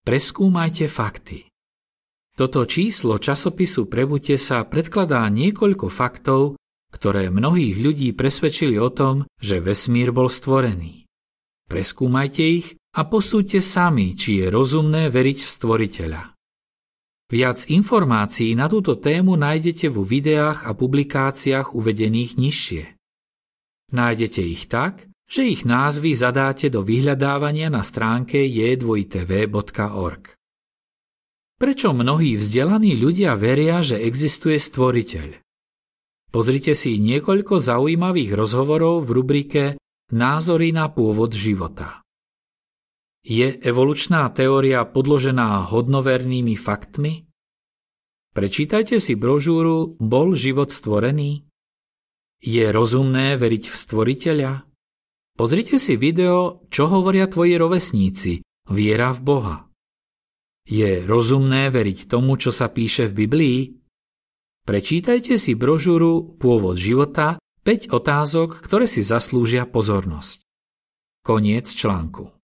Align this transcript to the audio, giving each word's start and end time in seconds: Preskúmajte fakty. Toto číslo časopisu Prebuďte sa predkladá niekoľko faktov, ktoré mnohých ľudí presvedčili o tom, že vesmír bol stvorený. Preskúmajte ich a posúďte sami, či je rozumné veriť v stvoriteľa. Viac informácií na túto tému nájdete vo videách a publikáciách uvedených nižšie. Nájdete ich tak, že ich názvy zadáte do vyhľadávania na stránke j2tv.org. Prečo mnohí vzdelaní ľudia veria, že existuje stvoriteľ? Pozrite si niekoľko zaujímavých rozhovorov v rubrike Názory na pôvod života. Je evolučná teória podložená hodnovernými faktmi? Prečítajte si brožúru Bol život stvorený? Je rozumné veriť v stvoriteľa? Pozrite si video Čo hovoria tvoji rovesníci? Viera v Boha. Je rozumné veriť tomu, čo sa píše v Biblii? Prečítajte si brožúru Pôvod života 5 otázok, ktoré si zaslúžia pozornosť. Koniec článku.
Preskúmajte 0.00 0.88
fakty. 0.88 1.44
Toto 2.32 2.64
číslo 2.64 3.20
časopisu 3.20 3.84
Prebuďte 3.84 4.40
sa 4.40 4.64
predkladá 4.64 5.28
niekoľko 5.28 5.92
faktov, 5.92 6.56
ktoré 6.88 7.28
mnohých 7.28 7.76
ľudí 7.76 8.08
presvedčili 8.16 8.80
o 8.80 8.88
tom, 8.88 9.28
že 9.36 9.60
vesmír 9.60 10.08
bol 10.08 10.32
stvorený. 10.32 11.04
Preskúmajte 11.68 12.42
ich 12.42 12.80
a 12.96 13.04
posúďte 13.04 13.60
sami, 13.60 14.16
či 14.16 14.40
je 14.40 14.46
rozumné 14.48 15.12
veriť 15.12 15.38
v 15.44 15.50
stvoriteľa. 15.52 16.22
Viac 17.30 17.68
informácií 17.68 18.56
na 18.56 18.72
túto 18.72 18.96
tému 18.96 19.36
nájdete 19.36 19.92
vo 19.92 20.00
videách 20.00 20.64
a 20.64 20.72
publikáciách 20.72 21.76
uvedených 21.76 22.40
nižšie. 22.40 22.84
Nájdete 23.92 24.42
ich 24.42 24.64
tak, 24.64 25.09
že 25.30 25.46
ich 25.46 25.62
názvy 25.62 26.10
zadáte 26.18 26.66
do 26.74 26.82
vyhľadávania 26.82 27.70
na 27.70 27.86
stránke 27.86 28.42
j2tv.org. 28.50 30.34
Prečo 31.54 31.94
mnohí 31.94 32.34
vzdelaní 32.34 32.98
ľudia 32.98 33.38
veria, 33.38 33.78
že 33.78 34.02
existuje 34.02 34.58
stvoriteľ? 34.58 35.38
Pozrite 36.34 36.74
si 36.74 36.98
niekoľko 36.98 37.62
zaujímavých 37.62 38.34
rozhovorov 38.34 39.06
v 39.06 39.10
rubrike 39.14 39.62
Názory 40.10 40.74
na 40.74 40.90
pôvod 40.90 41.30
života. 41.30 42.02
Je 43.22 43.54
evolučná 43.62 44.26
teória 44.34 44.82
podložená 44.82 45.70
hodnovernými 45.70 46.58
faktmi? 46.58 47.30
Prečítajte 48.34 48.98
si 48.98 49.14
brožúru 49.14 49.94
Bol 50.02 50.34
život 50.34 50.74
stvorený? 50.74 51.46
Je 52.42 52.66
rozumné 52.72 53.38
veriť 53.38 53.64
v 53.70 53.76
stvoriteľa? 53.76 54.69
Pozrite 55.40 55.80
si 55.80 55.96
video 55.96 56.68
Čo 56.68 56.92
hovoria 56.92 57.24
tvoji 57.24 57.56
rovesníci? 57.56 58.44
Viera 58.76 59.08
v 59.16 59.20
Boha. 59.24 59.56
Je 60.68 61.00
rozumné 61.08 61.72
veriť 61.72 62.12
tomu, 62.12 62.36
čo 62.36 62.52
sa 62.52 62.68
píše 62.68 63.08
v 63.08 63.24
Biblii? 63.24 63.58
Prečítajte 64.68 65.40
si 65.40 65.56
brožúru 65.56 66.36
Pôvod 66.36 66.76
života 66.76 67.40
5 67.64 67.88
otázok, 67.88 68.60
ktoré 68.60 68.84
si 68.84 69.00
zaslúžia 69.00 69.64
pozornosť. 69.64 70.44
Koniec 71.24 71.72
článku. 71.72 72.36